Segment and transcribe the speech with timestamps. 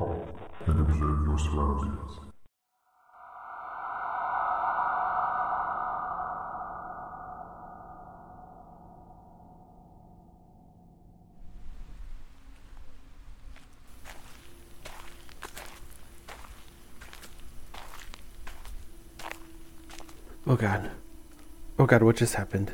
[0.00, 0.22] calm
[0.66, 2.12] and observe your surroundings.
[20.46, 20.90] Oh god.
[21.78, 22.72] Oh god, what just happened?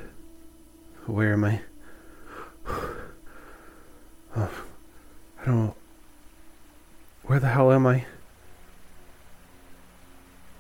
[1.06, 1.60] Where am I?
[4.38, 4.50] Oh,
[5.40, 5.74] I don't know.
[7.36, 8.06] Where the hell am I?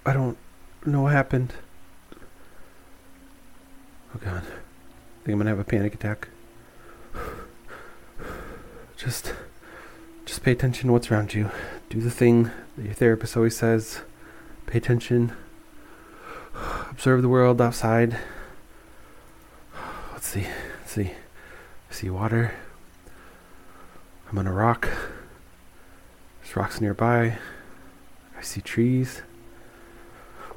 [0.04, 0.36] I don't
[0.84, 1.54] know what happened.
[4.14, 4.42] Oh god.
[4.42, 6.28] I think I'm gonna have a panic attack.
[8.98, 9.32] Just
[10.26, 11.50] just pay attention to what's around you.
[11.88, 14.02] Do the thing that your therapist always says.
[14.66, 15.32] Pay attention
[16.90, 18.18] observe the world outside.
[20.12, 20.46] Let's see.
[20.80, 21.12] Let's see.
[21.90, 22.52] I see water.
[24.30, 24.90] I'm on a rock.
[26.46, 27.38] There's rocks nearby.
[28.38, 29.22] I see trees.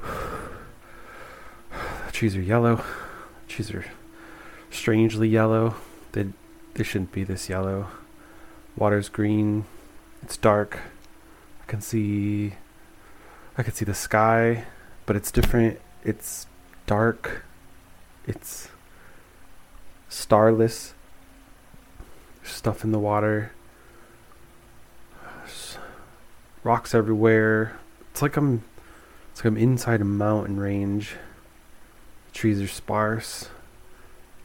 [2.06, 2.76] The trees are yellow.
[2.76, 3.84] The trees are
[4.70, 5.74] strangely yellow.
[6.12, 6.26] They
[6.74, 7.88] they shouldn't be this yellow.
[8.76, 9.64] Water's green.
[10.22, 10.78] It's dark.
[11.62, 12.54] I can see
[13.58, 14.66] I can see the sky,
[15.06, 16.46] but it's different it's
[16.86, 17.44] dark.
[18.28, 18.68] It's
[20.08, 20.94] starless.
[22.42, 23.52] There's stuff in the water.
[25.22, 25.78] There's
[26.62, 27.78] rocks everywhere.
[28.10, 28.64] It's like I'm
[29.30, 31.14] it's like I'm inside a mountain range.
[32.26, 33.48] The trees are sparse.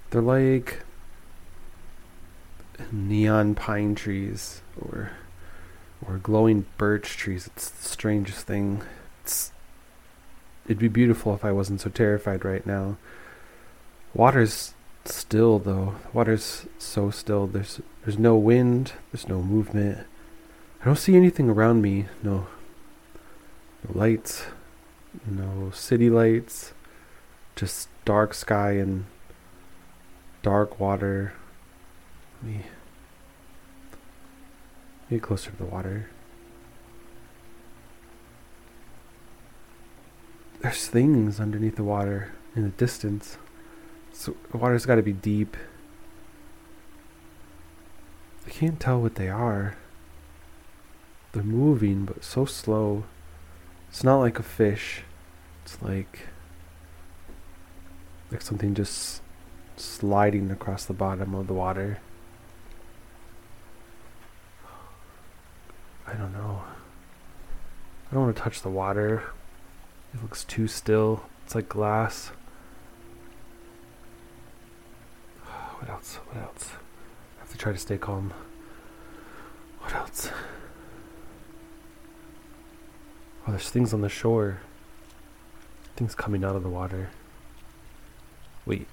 [0.09, 0.79] They're like
[2.91, 5.11] neon pine trees or
[6.07, 7.47] or glowing birch trees.
[7.47, 8.81] It's the strangest thing.
[9.23, 9.51] It's
[10.65, 12.97] it'd be beautiful if I wasn't so terrified right now.
[14.13, 15.95] Water's still though.
[16.13, 17.47] Water's so still.
[17.47, 18.93] There's there's no wind.
[19.11, 20.05] There's no movement.
[20.85, 22.05] I don't see anything around me.
[22.21, 22.45] No.
[23.83, 24.45] No lights.
[25.25, 26.73] No city lights.
[27.55, 29.05] Just dark sky and
[30.43, 31.33] dark water.
[32.43, 32.61] Let me
[35.09, 36.09] get closer to the water.
[40.61, 43.37] there's things underneath the water in the distance.
[44.13, 45.57] So the water's got to be deep.
[48.45, 49.77] I can't tell what they are.
[51.35, 53.03] They're moving, but so slow.
[53.89, 55.01] It's not like a fish.
[55.65, 56.29] It's like
[58.31, 59.21] like something just
[59.75, 61.99] sliding across the bottom of the water.
[66.07, 66.63] I don't know.
[68.09, 69.21] I don't want to touch the water.
[70.13, 71.23] It looks too still.
[71.43, 72.31] It's like glass.
[75.79, 76.15] What else?
[76.15, 76.69] What else?
[77.35, 78.33] I have to try to stay calm.
[79.81, 80.31] What else?
[83.47, 84.61] Oh, there's things on the shore.
[85.95, 87.09] Things coming out of the water.
[88.65, 88.87] Wait.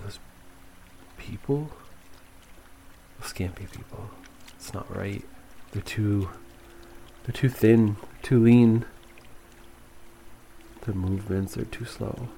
[0.00, 0.18] Those
[1.16, 1.70] people?
[3.20, 4.10] Those can't people.
[4.56, 5.24] It's not right.
[5.72, 6.28] They're too.
[7.24, 7.96] They're too thin.
[8.22, 8.84] Too lean.
[10.82, 12.28] The movements are too slow.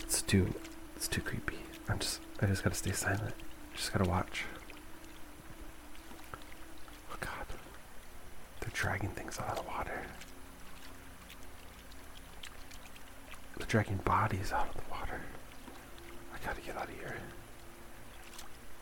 [0.00, 0.54] It's too
[0.96, 1.56] it's too creepy.
[1.88, 3.34] I'm just I just gotta stay silent.
[3.74, 4.44] Just gotta watch.
[7.10, 7.46] Oh god.
[8.60, 10.00] They're dragging things out of the water.
[13.58, 15.20] They're dragging bodies out of the water.
[16.32, 17.16] I gotta get out of here.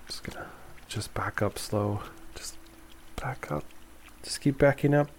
[0.07, 0.47] Just gonna
[0.87, 2.03] just back up slow.
[2.37, 2.57] Just
[3.17, 3.65] back up.
[4.23, 5.11] Just keep backing up.